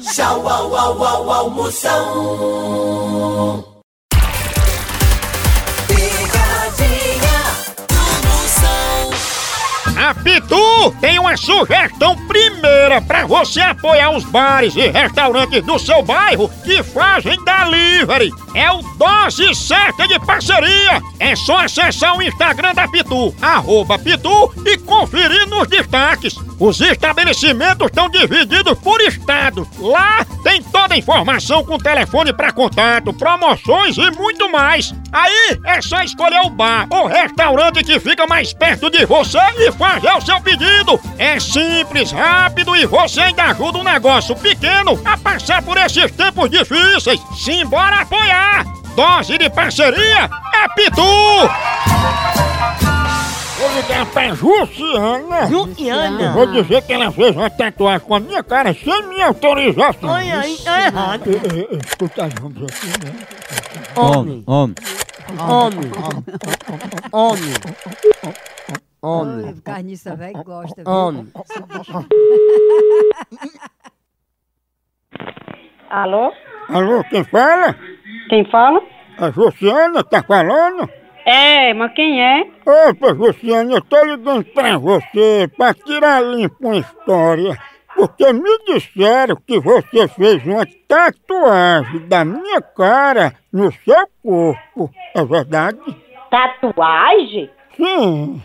Tchau, 0.00 0.48
au, 0.48 0.74
au, 0.74 1.04
au, 1.04 1.30
almoção. 1.30 2.56
A 10.06 10.14
Pitu 10.14 10.92
tem 11.00 11.18
uma 11.18 11.36
sugestão 11.36 12.16
primeira 12.28 13.02
pra 13.02 13.26
você 13.26 13.60
apoiar 13.60 14.10
os 14.10 14.22
bares 14.22 14.76
e 14.76 14.86
restaurantes 14.86 15.64
do 15.64 15.80
seu 15.80 16.00
bairro 16.00 16.48
que 16.62 16.80
fazem 16.80 17.36
delivery. 17.44 18.30
É 18.54 18.70
o 18.70 18.82
Dose 18.96 19.52
Certa 19.56 20.06
de 20.06 20.16
Parceria. 20.20 21.02
É 21.18 21.34
só 21.34 21.58
acessar 21.58 22.16
o 22.16 22.22
Instagram 22.22 22.72
da 22.72 22.86
Pitu, 22.86 23.34
arroba 23.42 23.98
Pitu, 23.98 24.54
e 24.64 24.78
conferir 24.78 25.48
nos 25.48 25.66
destaques. 25.66 26.36
Os 26.58 26.80
estabelecimentos 26.80 27.88
estão 27.88 28.08
divididos 28.08 28.78
por 28.78 29.00
estado. 29.00 29.68
Lá 29.78 30.24
tem 30.42 30.62
toda 30.62 30.94
a 30.94 30.98
informação 30.98 31.64
com 31.64 31.76
telefone 31.78 32.32
para 32.32 32.52
contato, 32.52 33.12
promoções 33.12 33.98
e 33.98 34.10
muito 34.12 34.48
mais. 34.50 34.94
Aí 35.12 35.58
é 35.64 35.82
só 35.82 36.00
escolher 36.02 36.40
o 36.42 36.50
bar 36.50 36.86
ou 36.90 37.06
restaurante 37.06 37.84
que 37.84 38.00
fica 38.00 38.26
mais 38.26 38.52
perto 38.54 38.88
de 38.88 39.04
você 39.04 39.38
e 39.58 39.72
fazer 39.72 39.95
o 40.04 40.20
seu 40.20 40.40
pedido. 40.40 41.00
É 41.18 41.38
simples, 41.38 42.10
rápido 42.12 42.76
e 42.76 42.86
você 42.86 43.20
ainda 43.20 43.44
ajuda 43.44 43.78
um 43.78 43.84
negócio 43.84 44.34
pequeno 44.36 45.00
a 45.04 45.16
passar 45.16 45.62
por 45.62 45.76
esses 45.76 46.10
tempos 46.12 46.50
difíceis. 46.50 47.20
Simbora 47.36 48.02
apoiar! 48.02 48.64
Dose 48.94 49.36
de 49.36 49.50
parceria 49.50 50.30
é 50.54 50.68
Pitu! 50.74 51.02
Vou 53.58 53.74
ligar 53.74 54.06
pra 54.06 54.34
Jussiana. 54.34 55.46
Jussiana? 55.46 56.22
Eu 56.22 56.32
Vou 56.32 56.46
dizer 56.46 56.82
que 56.82 56.92
ela 56.92 57.10
fez 57.10 57.34
uma 57.34 57.48
tatuagem 57.48 58.06
com 58.06 58.14
a 58.14 58.20
minha 58.20 58.42
cara 58.42 58.74
sem 58.74 59.02
minha 59.08 59.28
autorização. 59.28 60.10
Olha 60.10 60.40
aí, 60.40 60.56
tá 60.58 60.86
errado. 60.86 61.30
Eh, 61.30 61.68
eh, 61.72 61.78
Escuta 61.86 62.28
vamos 62.40 62.62
aqui, 62.62 62.86
né? 62.86 63.14
Homem, 63.96 64.44
homem. 64.46 64.74
Homem. 65.38 65.90
Homem. 67.12 67.52
Homem. 68.22 68.82
O 69.08 69.62
carniça 69.62 70.16
velho 70.16 70.42
gosta. 70.42 70.82
viu? 70.82 70.92
Homem. 70.92 71.28
Alô? 75.88 76.32
Alô, 76.68 77.04
quem 77.04 77.22
fala? 77.22 77.76
Quem 78.28 78.44
fala? 78.50 78.82
A 79.16 79.30
Jussiana 79.30 80.02
tá 80.02 80.24
falando? 80.24 80.90
É, 81.24 81.72
mas 81.72 81.92
quem 81.94 82.20
é? 82.20 82.50
Opa, 82.66 83.14
Jussiana, 83.14 83.74
eu 83.74 83.80
tô 83.80 84.04
ligando 84.04 84.44
pra 84.46 84.76
você 84.76 85.48
pra 85.56 85.72
tirar 85.72 86.20
limpo 86.24 86.56
uma 86.66 86.78
história. 86.78 87.56
Porque 87.94 88.32
me 88.32 88.58
disseram 88.66 89.36
que 89.36 89.60
você 89.60 90.08
fez 90.08 90.44
uma 90.44 90.66
tatuagem 90.88 92.08
da 92.08 92.24
minha 92.24 92.60
cara 92.60 93.32
no 93.52 93.70
seu 93.72 94.08
corpo. 94.20 94.90
É 95.14 95.24
verdade? 95.24 95.78
Tatuagem? 96.28 97.48
Sim. 97.76 98.42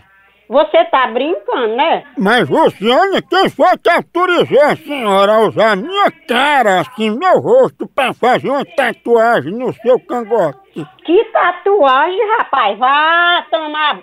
Você 0.51 0.84
tá 0.84 1.08
brincando, 1.08 1.77
né? 1.77 2.03
Mas, 2.17 2.50
Luciana, 2.50 3.22
quem 3.22 3.50
foi 3.50 3.77
que 3.77 3.89
autorizou 3.89 4.62
a 4.62 4.75
senhora 4.75 5.36
a 5.36 5.39
usar 5.48 5.77
minha 5.77 6.12
cara, 6.27 6.81
assim, 6.81 7.10
meu 7.10 7.39
rosto, 7.39 7.88
pra 7.88 8.13
fazer 8.13 8.50
uma 8.50 8.65
tatuagem 8.65 9.53
no 9.53 9.74
seu 9.75 9.98
cangote? 10.01 10.86
Que 11.05 11.24
tatuagem, 11.31 12.20
rapaz? 12.38 12.77
Vá 12.77 13.46
tomar. 13.50 14.01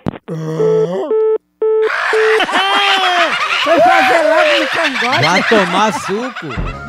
Foi 3.63 3.79
fazer 3.79 4.21
logo 4.27 4.59
no 4.59 4.67
cangote. 4.69 5.23
Vai 5.23 5.43
tomar 5.43 5.93
suco. 5.93 6.47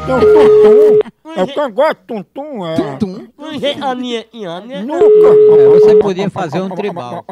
É 0.08 0.14
o 0.14 0.20
tuntum. 0.20 0.98
É 1.36 1.42
o 1.42 1.54
cangote 1.54 2.00
tuntum, 2.06 2.66
é. 2.66 2.96
Tum. 2.96 3.28
A 3.38 3.94
minha, 3.94 4.24
a 4.56 4.60
minha. 4.62 4.78
É, 4.78 5.68
você 5.68 5.96
podia 5.96 6.30
fazer 6.30 6.62
um 6.62 6.70
tribal. 6.70 7.26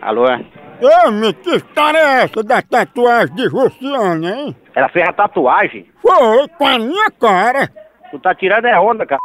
Alô? 0.00 0.24
Ô, 0.26 1.10
me 1.10 1.32
que 1.32 1.56
história 1.56 1.98
é 1.98 2.22
essa 2.22 2.42
da 2.42 2.62
tatuagem 2.62 3.34
de 3.34 3.48
Luciana, 3.48 4.30
hein? 4.30 4.56
Ela 4.74 4.88
fez 4.88 5.08
a 5.08 5.12
tatuagem? 5.12 5.86
Foi, 6.00 6.48
com 6.56 6.66
a 6.66 6.78
minha 6.78 7.10
cara. 7.10 7.68
Tu 8.10 8.18
tá 8.20 8.34
tirando 8.34 8.66
é 8.66 8.78
onda, 8.78 9.04
cara. 9.04 9.20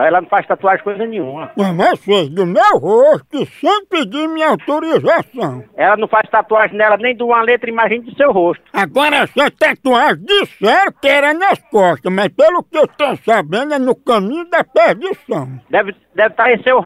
Ela 0.00 0.20
não 0.22 0.28
faz 0.28 0.44
tatuagem 0.44 0.82
coisa 0.82 1.06
nenhuma. 1.06 1.52
Mas 1.56 2.00
fez 2.00 2.28
do 2.30 2.44
meu 2.44 2.78
rosto 2.78 3.46
sem 3.60 3.86
pedir 3.86 4.26
minha 4.26 4.48
autorização. 4.48 5.62
Ela 5.76 5.96
não 5.96 6.08
faz 6.08 6.28
tatuagem 6.28 6.76
nela 6.76 6.96
nem 6.96 7.14
de 7.14 7.22
uma 7.22 7.40
letra, 7.42 7.70
imagine 7.70 8.04
do 8.04 8.16
seu 8.16 8.32
rosto. 8.32 8.64
Agora 8.72 9.18
essa 9.18 9.50
tatuagem 9.52 10.24
disseram 10.24 10.92
que 11.00 11.06
era 11.06 11.32
nas 11.32 11.60
costas, 11.70 12.12
mas 12.12 12.28
pelo 12.28 12.64
que 12.64 12.76
eu 12.76 12.88
tô 12.88 13.14
sabendo 13.24 13.74
é 13.74 13.78
no 13.78 13.94
caminho 13.94 14.48
da 14.50 14.64
perdição. 14.64 15.60
Deve 15.70 15.94
deve 16.12 16.30
estar 16.30 16.50
em 16.50 16.60
seu 16.64 16.82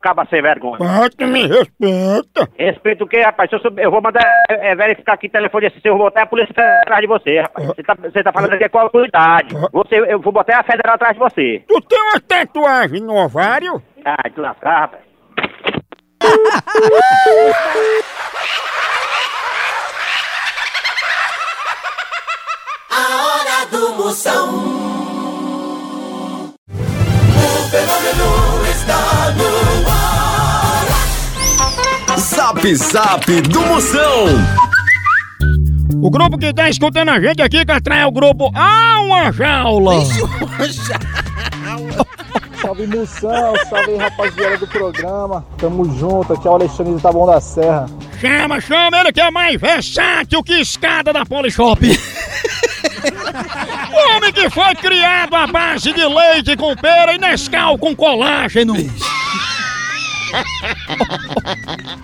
Acaba 0.00 0.24
sem 0.30 0.40
vergonha. 0.40 0.78
Ah, 0.80 1.08
tu 1.10 1.26
me 1.26 1.46
respeita. 1.48 2.48
Respeito 2.56 3.02
o 3.02 3.06
quê, 3.08 3.20
rapaz? 3.20 3.50
Eu, 3.52 3.58
eu 3.78 3.90
vou 3.90 4.00
mandar 4.00 4.22
é, 4.48 4.70
é, 4.70 4.74
verificar 4.76 5.14
aqui 5.14 5.26
o 5.26 5.30
telefone 5.30 5.70
se 5.70 5.88
eu 5.88 5.98
botar 5.98 6.22
a 6.22 6.26
polícia 6.26 6.52
atrás 6.82 7.00
de 7.00 7.08
você, 7.08 7.40
rapaz. 7.40 7.66
Você 7.66 7.82
tá, 7.82 7.96
você 8.00 8.22
tá 8.22 8.32
falando 8.32 8.52
aqui 8.52 8.68
com 8.68 8.78
a 8.78 8.90
qualidade. 8.90 9.56
Você, 9.72 9.96
eu 9.96 10.20
vou 10.20 10.32
botar 10.32 10.60
a 10.60 10.62
federal 10.62 10.94
atrás 10.94 11.14
de 11.14 11.18
você. 11.18 11.64
Tu 11.66 11.80
tem 11.82 12.00
uma 12.00 12.20
tatuagem 12.20 13.00
no 13.00 13.16
ovário? 13.16 13.82
Ah, 14.04 14.30
te 14.30 14.40
lascar, 14.40 14.80
rapaz. 14.82 15.02
A 22.90 23.24
hora 23.26 23.66
do 23.70 23.94
Moção. 23.94 24.48
O 26.68 27.70
fenômeno 27.70 28.64
está 28.70 29.30
no 29.36 29.62
ar. 29.62 29.67
Zap 32.18 32.74
Zap 32.74 33.40
do 33.42 33.60
Moção. 33.60 34.26
O 36.02 36.10
grupo 36.10 36.36
que 36.36 36.52
tá 36.52 36.68
escutando 36.68 37.10
a 37.10 37.20
gente 37.20 37.40
aqui, 37.40 37.64
Catrai, 37.64 38.02
é 38.02 38.06
o 38.06 38.10
grupo 38.10 38.50
Ah, 38.54 39.00
uma 39.02 39.30
jaula. 39.30 39.94
Salve 42.60 42.88
Moção, 42.88 43.54
salve 43.70 43.94
rapaziada 43.96 44.58
do 44.58 44.66
programa. 44.66 45.46
Tamo 45.58 45.84
junto, 45.96 46.32
aqui 46.32 46.48
é 46.48 46.50
o 46.50 46.54
Alexandre 46.54 46.96
de 46.96 47.00
Taboão 47.00 47.26
da 47.26 47.40
Serra. 47.40 47.86
Chama, 48.20 48.60
chama, 48.60 48.98
ele 48.98 49.12
que 49.12 49.20
é 49.20 49.30
mais 49.30 49.60
versátil 49.60 50.42
que 50.42 50.54
escada 50.54 51.12
da 51.12 51.24
Polishop. 51.24 51.86
Homem 54.16 54.32
que 54.32 54.50
foi 54.50 54.74
criado 54.74 55.36
à 55.36 55.46
base 55.46 55.92
de 55.92 56.04
leite 56.04 56.56
com 56.56 56.74
pera 56.74 57.14
e 57.14 57.18
Nescau 57.18 57.78
com 57.78 57.94
colágeno. 57.94 58.74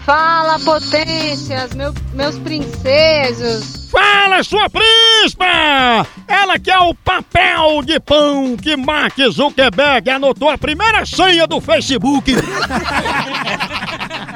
Fala, 0.05 0.59
potências, 0.61 1.75
meu- 1.75 1.95
meus 2.13 2.39
princesos. 2.39 3.89
Fala, 3.91 4.43
sua 4.43 4.69
príncipa! 4.69 6.07
Ela 6.27 6.59
que 6.59 6.71
é 6.71 6.79
o 6.79 6.95
papel 6.95 7.83
de 7.85 7.99
pão 8.01 8.57
que 8.57 8.77
Mark 8.77 9.17
Zuckerberg 9.31 10.11
anotou 10.11 10.49
a 10.51 10.59
primeira 10.59 11.05
senha 11.07 11.47
do 11.47 11.61
Facebook. 11.61 12.33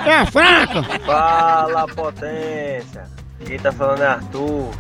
É 0.07 0.25
fraca. 0.25 0.83
Fala 1.04 1.87
potência! 1.88 3.04
Quem 3.45 3.59
tá 3.59 3.71
falando 3.71 4.00
é 4.02 4.07
Arthur. 4.07 4.71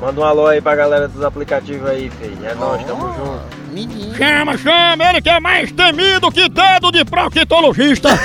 Manda 0.00 0.20
um 0.20 0.24
alô 0.24 0.46
aí 0.46 0.60
pra 0.60 0.74
galera 0.74 1.08
dos 1.08 1.22
aplicativos 1.22 1.88
aí, 1.88 2.10
filho. 2.10 2.38
É 2.44 2.54
nóis, 2.54 2.82
tamo 2.84 3.14
junto. 3.14 4.16
Chama, 4.16 4.56
chama, 4.58 5.10
ele 5.10 5.20
que 5.20 5.28
é 5.28 5.40
mais 5.40 5.72
temido 5.72 6.30
que 6.30 6.48
dedo 6.48 6.92
de 6.92 7.04
proctologista. 7.04 8.08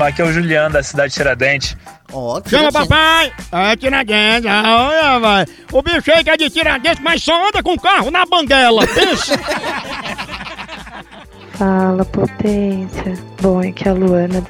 Aqui 0.00 0.20
é 0.20 0.24
o 0.24 0.32
Juliano, 0.32 0.72
da 0.72 0.82
cidade 0.82 1.10
de 1.10 1.14
Tiradentes. 1.14 1.76
Chama 2.46 2.72
papai! 2.72 3.32
É 3.52 3.76
Tiradentes, 3.76 4.50
ah, 4.50 4.88
olha, 4.88 5.18
vai. 5.20 5.46
O 5.70 5.82
bicho 5.82 6.10
aí 6.12 6.24
que 6.24 6.30
é 6.30 6.36
de 6.36 6.50
Tiradentes, 6.50 7.02
mas 7.02 7.22
só 7.22 7.48
anda 7.48 7.62
com 7.62 7.78
carro 7.78 8.10
na 8.10 8.26
banguela, 8.26 8.86
pensa. 8.86 9.38
Fala, 11.52 12.04
potência. 12.04 13.14
Bom, 13.40 13.62
é 13.62 13.72
a 13.88 13.92
Luana. 13.92 14.42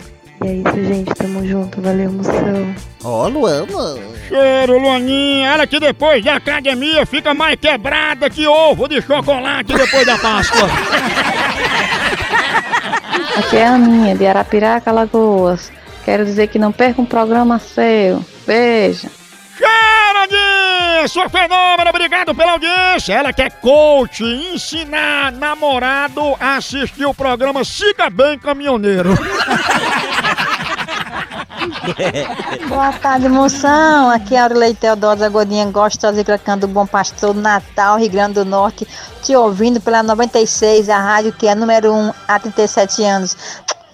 E 0.45 0.49
é 0.49 0.55
isso, 0.55 0.85
gente. 0.85 1.15
Tamo 1.15 1.47
junto. 1.47 1.81
Valeu, 1.81 2.13
moção. 2.13 2.75
Ó, 3.05 3.29
Luana. 3.29 3.67
Cheiro, 4.29 4.79
Luaninha, 4.79 5.51
ela 5.51 5.67
que 5.67 5.79
depois 5.79 6.25
da 6.25 6.37
academia 6.37 7.05
fica 7.05 7.35
mais 7.35 7.57
quebrada 7.57 8.31
que 8.31 8.47
ovo 8.47 8.89
de 8.89 9.03
chocolate 9.03 9.75
depois 9.75 10.07
da 10.07 10.17
Páscoa. 10.19 10.69
Aqui 13.37 13.57
é 13.57 13.67
a 13.67 13.75
Aninha, 13.75 14.15
de 14.15 14.27
Arapiraca, 14.27 14.91
Alagoas. 14.91 15.71
Quero 16.05 16.25
dizer 16.25 16.49
que 16.49 16.59
não 16.59 16.73
perca 16.73 17.01
um 17.01 17.07
programa 17.07 17.59
seu. 17.59 18.25
Beijo. 18.47 19.09
Charadinha, 19.59 21.09
sua 21.09 21.29
fenômena, 21.29 21.91
obrigado 21.91 22.35
pela 22.35 22.53
audiência. 22.53 23.15
Ela 23.15 23.33
que 23.33 23.43
é 23.43 23.51
coach, 23.51 24.25
ensinar 24.25 25.31
namorado 25.33 26.35
a 26.41 26.57
assistir 26.57 27.05
o 27.05 27.15
programa 27.15 27.65
Siga 27.65 28.11
Bem 28.11 28.39
Caminhoneiro. 28.39 29.11
Boa 32.69 32.93
tarde, 32.93 33.29
moção. 33.29 34.11
Aqui 34.11 34.35
é 34.35 34.41
Aurelei 34.41 34.75
Teodoro 34.75 35.31
Godinha 35.31 35.67
gostosa 35.67 36.21
e 36.21 36.57
do 36.57 36.69
Bom 36.69 36.87
Pastor, 36.87 37.35
Natal, 37.35 37.99
Rio 37.99 38.11
Grande 38.11 38.35
do 38.35 38.45
Norte. 38.45 38.87
Te 39.23 39.37
ouvindo 39.37 39.81
pela 39.81 40.03
96, 40.03 40.89
a 40.89 40.99
rádio 40.99 41.33
que 41.33 41.47
é 41.47 41.55
número 41.55 41.93
1 41.93 42.13
há 42.27 42.39
37 42.39 43.05
anos. 43.05 43.37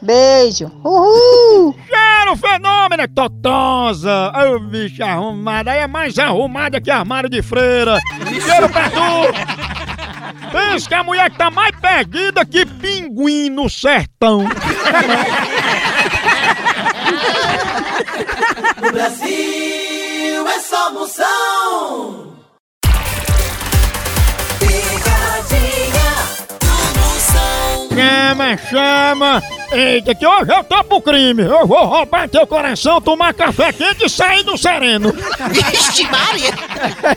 Beijo. 0.01 0.71
Uhul! 0.85 1.75
Cheiro, 1.87 2.37
fenômeno, 2.37 3.09
totosa. 3.09 4.33
Ô, 4.33 4.61
bicha 4.61 5.05
arrumada. 5.05 5.73
Aí 5.73 5.81
é 5.81 5.87
mais 5.87 6.19
arrumada 6.19 6.81
que 6.81 6.91
armário 6.91 7.29
de 7.29 7.43
freira. 7.43 7.99
Cheiro 8.41 8.69
pra 8.69 8.89
tu. 8.91 9.69
Pensa 10.53 10.89
que 10.89 10.95
a 10.95 11.03
mulher 11.03 11.31
que 11.31 11.37
tá 11.37 11.51
mais 11.51 11.75
perdida 11.77 12.45
que 12.45 12.65
pinguim 12.65 13.51
no 13.51 13.69
sertão. 13.69 14.47
No 18.83 18.93
Brasil 18.93 20.49
é 20.49 20.61
só 20.61 20.93
moção. 20.93 22.35
Picadinha 24.59 26.11
do 26.61 26.75
moção. 27.01 27.89
Chama, 27.95 28.57
chama! 28.71 29.58
Eita, 29.71 30.15
que 30.15 30.27
hoje 30.27 30.51
eu 30.51 30.65
tô 30.65 30.83
pro 30.83 31.03
crime! 31.03 31.43
Eu 31.43 31.67
vou 31.67 31.85
roubar 31.85 32.27
teu 32.27 32.47
coração, 32.47 33.03
tomar 33.03 33.35
café 33.35 33.71
quente 33.71 34.07
e 34.07 34.09
sair 34.09 34.43
do 34.43 34.57
sereno! 34.57 35.13
Vixe, 35.51 36.05
Maria! 36.05 36.51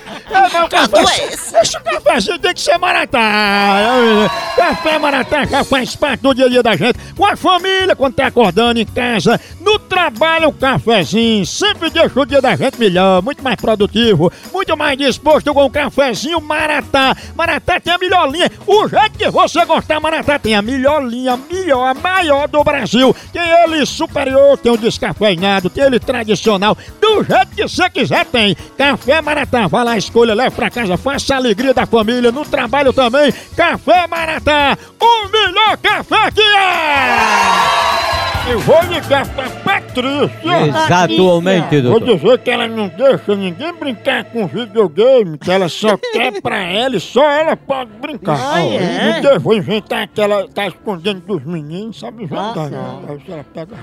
É, 0.32 0.58
meu 0.58 0.70
café, 0.70 0.98
é 0.98 1.34
esse? 1.34 1.58
esse 1.58 1.80
cafezinho 1.82 2.40
tem 2.40 2.54
que 2.54 2.62
ser 2.62 2.78
maratá! 2.78 4.30
Café 4.56 4.98
maratá 4.98 5.44
já 5.44 5.62
faz 5.62 5.94
parte 5.94 6.22
do 6.22 6.34
dia 6.34 6.46
a 6.46 6.50
dia 6.50 6.64
da 6.64 6.74
gente, 6.78 6.98
com 7.18 7.26
a 7.26 7.36
família, 7.36 7.98
quando 7.98 8.14
tá 8.14 8.28
acordando 8.28 8.80
em 8.80 8.86
casa, 8.86 9.38
no 9.60 9.78
trabalho, 9.78 10.48
o 10.48 10.54
cafezinho 10.54 11.46
sempre 11.46 11.90
deixa 11.90 12.18
o 12.18 12.26
dia 12.26 12.42
da 12.42 12.56
gente 12.56 12.80
melhor, 12.80 13.22
muito 13.22 13.44
mais 13.44 13.58
produtivo, 13.58 14.32
muito 14.54 14.78
mais 14.78 14.98
disposto 14.98 15.54
com 15.54 15.66
o 15.66 15.70
cafezinho 15.70 16.40
maratá. 16.40 17.14
Maratá 17.36 17.78
tem 17.82 17.94
a 17.94 17.98
melhor 17.98 18.32
linha, 18.32 18.50
o 18.66 18.88
jeito 18.88 19.18
que 19.18 19.30
você 19.30 19.66
gostar, 19.66 20.00
maratá 20.00 20.40
tem 20.40 20.56
a 20.56 20.62
melhor 20.62 21.04
linha, 21.04 21.34
a 21.34 21.38
melhor, 21.38 21.88
a 21.90 21.94
maior 21.94 22.41
do 22.48 22.64
Brasil. 22.64 23.16
Tem 23.32 23.42
ele 23.64 23.86
superior, 23.86 24.58
tem 24.58 24.72
o 24.72 24.78
descafeinado, 24.78 25.70
tem 25.70 25.84
ele 25.84 26.00
tradicional, 26.00 26.78
do 27.00 27.24
jeito 27.24 27.56
que 27.56 27.64
você 27.64 27.90
quiser 27.90 28.26
tem. 28.26 28.56
Café 28.78 29.22
Maratá, 29.22 29.68
vai 29.68 29.84
lá, 29.84 29.98
escolha, 29.98 30.34
leve 30.34 30.56
pra 30.56 30.70
casa, 30.70 30.98
faça 30.98 31.34
a 31.34 31.38
alegria 31.38 31.74
da 31.74 31.86
família, 31.86 32.32
no 32.32 32.46
trabalho 32.46 32.94
também. 32.94 33.34
Café 33.56 34.08
Maratá, 34.08 34.78
o 35.00 35.30
melhor 35.30 35.78
café 35.78 36.32
que 36.32 36.42
é! 36.42 38.01
Eu 38.50 38.60
vou 38.60 38.82
ligar 38.84 39.26
pra 39.30 39.50
Patrícia. 39.50 40.32
Exatamente, 40.68 41.82
Vou 41.82 42.00
doutor. 42.00 42.16
dizer 42.18 42.38
que 42.40 42.50
ela 42.50 42.68
não 42.68 42.88
deixa 42.90 43.36
ninguém 43.36 43.74
brincar 43.74 44.24
com 44.26 44.48
videogame, 44.48 45.38
que 45.38 45.52
ela 45.52 45.70
só 45.70 45.96
quer 46.12 46.42
pra 46.42 46.58
ela 46.64 46.96
e 46.96 47.00
só 47.00 47.30
ela 47.30 47.56
pode 47.56 47.92
brincar. 48.02 48.38
Ah, 48.56 48.62
é? 48.64 49.20
E 49.20 49.22
depois 49.22 49.42
vou 49.44 49.54
inventar 49.56 50.08
que 50.08 50.20
ela 50.20 50.48
tá 50.50 50.68
escondendo 50.68 51.22
dos 51.22 51.46
meninos, 51.46 52.00
sabe 52.00 52.24
inventar, 52.24 52.58
Ah, 52.58 52.70
né? 52.70 52.78
não. 52.78 53.14
Aí 53.14 53.22
se 53.26 53.32
ela 53.32 53.46
pega... 53.54 53.76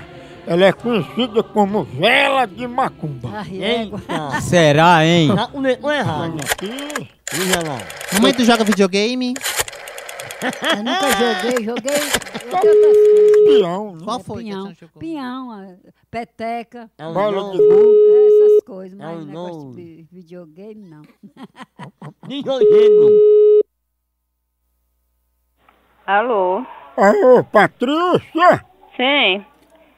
Ela 0.47 0.65
é 0.65 0.71
conhecida 0.71 1.43
como 1.43 1.83
vela 1.83 2.45
de 2.47 2.67
macumba. 2.67 3.45
Eita. 3.51 4.41
Será, 4.41 5.05
hein? 5.05 5.31
Tá 5.35 5.45
com 5.47 5.61
letra 5.61 5.95
errado. 5.95 6.37
Aqui. 6.51 7.07
Mamãe, 8.13 8.33
tu 8.33 8.43
joga 8.43 8.63
videogame? 8.63 9.33
Eu 10.41 10.83
nunca 10.83 11.11
joguei, 11.11 11.65
joguei. 11.65 12.28
Peão, 12.49 13.95
né? 13.95 14.01
Qual 14.03 14.19
foi? 14.19 14.43
Pinhão, 14.43 14.73
pinhão, 14.99 15.51
a 15.51 15.67
peteca. 16.09 16.89
É 16.97 17.05
um 17.07 17.13
Bola 17.13 17.51
de 17.51 17.57
gude. 17.57 18.43
Essas 18.43 18.63
coisas, 18.65 18.99
É 18.99 19.03
mas 19.03 19.23
um 19.23 19.25
negócio 19.25 19.63
não. 19.65 19.71
de 19.71 20.05
videogame 20.11 20.89
não. 20.89 21.01
Videogame. 22.27 23.61
Alô? 26.05 26.65
Alô, 26.97 27.43
Patrícia? 27.43 28.65
Sim. 28.97 29.45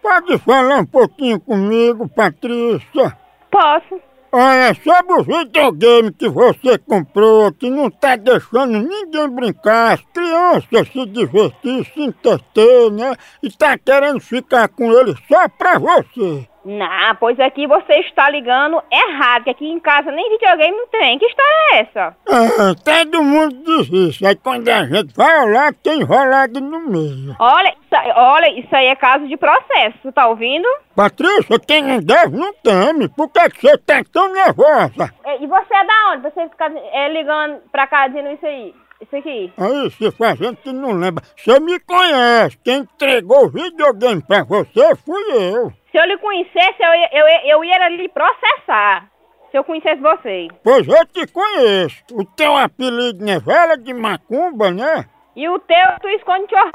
Pode 0.01 0.37
falar 0.39 0.79
um 0.79 0.85
pouquinho 0.85 1.39
comigo, 1.39 2.07
Patrícia? 2.09 3.17
Posso? 3.49 3.99
Olha, 4.33 4.73
sobre 4.75 5.13
o 5.13 5.23
videogame 5.23 6.13
que 6.13 6.29
você 6.29 6.77
comprou, 6.77 7.51
que 7.51 7.69
não 7.69 7.91
tá 7.91 8.15
deixando 8.15 8.79
ninguém 8.79 9.27
brincar, 9.29 9.95
as 9.95 10.01
crianças 10.13 10.87
se 10.87 11.05
divertir, 11.07 11.85
se 11.93 12.01
entreter, 12.01 12.91
né? 12.91 13.13
E 13.43 13.51
tá 13.51 13.77
querendo 13.77 14.21
ficar 14.21 14.69
com 14.69 14.89
ele 14.93 15.13
só 15.27 15.49
pra 15.49 15.77
você. 15.77 16.47
Não, 16.63 17.15
pois 17.19 17.39
aqui 17.39 17.65
você 17.65 17.93
está 17.99 18.29
ligando 18.29 18.81
errado, 18.91 19.45
que 19.45 19.49
aqui 19.49 19.67
em 19.67 19.79
casa 19.79 20.11
nem 20.11 20.29
videogame 20.29 20.77
não 20.77 20.87
tem. 20.87 21.17
Que 21.17 21.25
história 21.25 21.51
é 21.71 21.79
essa? 21.79 22.15
Ah, 22.29 22.75
todo 22.83 23.23
mundo 23.23 23.55
diz 23.65 23.89
isso. 23.91 24.27
Aí 24.27 24.35
quando 24.35 24.69
a 24.69 24.85
gente 24.85 25.13
vai 25.15 25.43
olhar, 25.45 25.73
tem 25.73 26.01
enrolado 26.01 26.61
no 26.61 26.79
meio. 26.81 27.35
Olha, 27.39 27.69
isso, 27.69 28.11
olha, 28.15 28.59
isso 28.59 28.75
aí 28.75 28.87
é 28.87 28.95
caso 28.95 29.27
de 29.27 29.35
processo, 29.37 30.11
tá 30.13 30.27
ouvindo? 30.27 30.67
Patrícia, 30.95 31.59
quem 31.59 31.81
não 31.81 31.99
deve 31.99 32.37
não 32.37 32.53
teme. 32.53 33.09
Por 33.09 33.29
que, 33.29 33.49
você 33.49 33.77
tá 33.77 34.03
tão 34.11 34.31
nervosa? 34.31 35.11
E 35.39 35.47
você 35.47 35.75
é 35.75 35.85
da 35.85 36.11
onde? 36.11 36.23
Você 36.23 36.47
fica 36.49 36.71
é, 36.93 37.09
ligando 37.09 37.59
pra 37.71 37.87
cá 37.87 38.07
dizendo 38.07 38.31
isso 38.31 38.45
aí? 38.45 38.75
Isso 39.01 39.15
aqui? 39.15 39.51
Aí, 39.57 39.89
se 39.89 40.11
fazendo 40.11 40.57
que 40.57 40.71
não 40.71 40.91
lembra. 40.91 41.23
Você 41.35 41.59
me 41.59 41.79
conhece. 41.79 42.55
Quem 42.63 42.81
entregou 42.81 43.45
o 43.45 43.49
videogame 43.49 44.21
pra 44.21 44.43
você 44.43 44.95
fui 44.97 45.23
eu. 45.31 45.73
Se 45.91 45.97
eu 45.97 46.05
lhe 46.05 46.17
conhecesse, 46.17 46.77
eu 46.79 46.93
ia, 46.93 47.09
eu, 47.11 47.27
ia- 47.27 47.47
eu 47.53 47.63
ia 47.63 47.89
lhe 47.89 48.09
processar. 48.09 49.07
Se 49.51 49.57
eu 49.57 49.63
conhecesse 49.65 50.01
você. 50.01 50.47
Pois 50.63 50.87
eu 50.87 51.05
te 51.07 51.27
conheço. 51.27 51.97
O 52.13 52.23
teu 52.23 52.55
apelido 52.55 53.25
não 53.25 53.33
é 53.33 53.39
vela 53.39 53.77
de 53.77 53.93
macumba, 53.93 54.71
né? 54.71 55.05
E 55.35 55.47
o 55.49 55.59
teu, 55.59 55.77
tu 56.01 56.07
esconde 56.09 56.47
que 56.47 56.55
eu... 56.55 56.71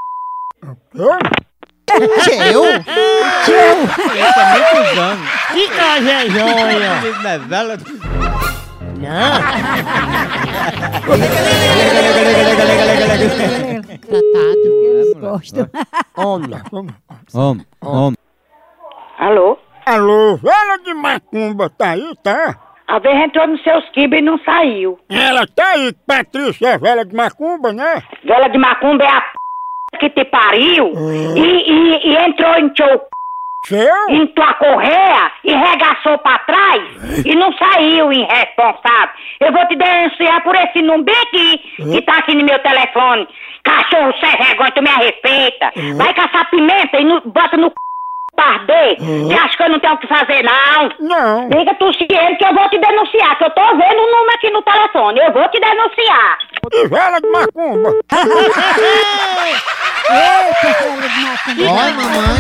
Eu? 0.95 1.19
Teu? 1.87 2.65
Eu 4.17 4.35
também 4.35 4.63
cruzando. 4.71 5.23
Que 5.53 5.69
trajetória. 5.69 7.01
Não 7.23 7.31
é 7.31 7.39
vela. 7.39 7.77
Eles 14.19 15.15
gostam. 15.21 15.69
Homem. 16.17 16.51
Homem, 17.35 17.67
homem. 17.83 18.17
Alô? 19.19 19.59
Alô, 19.87 20.37
vela 20.37 20.79
de 20.85 20.95
macumba, 20.95 21.71
tá 21.71 21.91
aí, 21.91 22.13
tá? 22.23 22.57
A 22.89 22.99
vez 22.99 23.17
entrou 23.21 23.47
nos 23.49 23.63
seus 23.63 23.89
quibos 23.91 24.19
e 24.19 24.23
não 24.23 24.39
saiu. 24.39 24.99
Ela 25.11 25.47
tá 25.47 25.67
aí, 25.73 25.93
Patrícia, 26.07 26.69
é 26.69 26.79
velha 26.79 27.05
de 27.05 27.15
macumba, 27.15 27.73
né? 27.73 28.03
Vela 28.25 28.49
de 28.49 28.59
macumba 28.59 29.05
é 29.05 29.09
a 29.09 29.21
p... 29.21 29.99
que 30.01 30.11
te 30.11 30.25
pariu 30.25 30.93
e, 31.37 31.41
e- 31.41 32.09
e 32.11 32.17
entrou 32.17 32.55
em 32.57 32.69
teu 32.71 33.01
Seu? 33.65 34.09
em 34.11 34.27
tua 34.29 34.55
correia 34.55 35.33
e 35.43 35.53
regaçou 35.53 36.19
pra 36.19 36.39
trás 36.41 37.25
e 37.25 37.35
não 37.35 37.53
saiu 37.57 38.13
irresponsável. 38.13 39.15
Eu 39.41 39.53
vou 39.53 39.67
te 39.67 39.75
denunciar 39.77 40.43
por 40.45 40.55
esse 40.55 40.81
número 40.83 41.17
aqui, 41.23 41.59
que 41.77 42.03
tá 42.03 42.19
aqui 42.19 42.35
no 42.37 42.45
meu 42.45 42.59
telefone. 42.61 43.27
Cachorro 43.65 44.13
sem 44.21 44.37
vergonha, 44.37 44.71
tu 44.73 44.83
me 44.83 44.91
respeita. 44.91 45.73
Vai 45.97 46.15
caçar 46.15 46.49
pimenta 46.51 47.01
e 47.01 47.05
no- 47.05 47.21
bota 47.23 47.57
no 47.57 47.69
c... 47.69 47.75
parder. 48.37 48.97
Você 48.99 49.35
acha 49.35 49.57
que 49.57 49.63
eu 49.63 49.71
não 49.71 49.81
tenho 49.81 49.95
o 49.95 49.99
que 49.99 50.07
fazer, 50.07 50.43
não? 50.45 50.91
Não. 51.01 51.49
Liga 51.49 51.75
tu 51.75 51.93
ciente 51.95 52.37
que 52.37 52.45
eu 52.45 52.55
vou 52.55 52.69
te 52.69 52.79
denunciar, 52.79 53.37
que 53.39 53.45
eu 53.45 53.51
tô 53.51 53.67
vendo 53.77 53.99
o 54.01 54.11
número 54.13 54.35
aqui 54.35 54.51
no 54.51 54.63
telefone. 54.63 55.19
Eu 55.21 55.33
vou 55.33 55.49
te 55.49 55.59
denunciar. 55.59 56.39
E 56.73 56.87
velha 56.89 57.21
de 57.21 57.29
macumba. 57.29 57.95
Oi, 61.59 61.93
mamãe. 61.93 62.37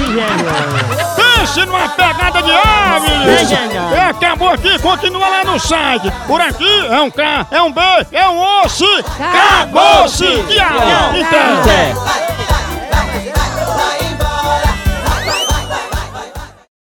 Pense 1.16 1.64
numa 1.66 1.88
pegada 1.90 2.42
de 2.42 2.52
aves! 2.52 3.52
É, 3.52 4.10
acabou 4.10 4.50
aqui, 4.50 4.78
continua 4.80 5.28
lá 5.28 5.44
no 5.44 5.58
site. 5.58 6.10
Por 6.26 6.40
aqui 6.40 6.86
é 6.90 7.00
um 7.00 7.10
K, 7.10 7.46
é 7.50 7.62
um 7.62 7.72
B, 7.72 7.80
é 8.12 8.28
um 8.28 8.62
osso. 8.62 8.84
Acabou-se! 9.20 10.24
Tchau! 10.24 11.14
Então. 11.14 11.62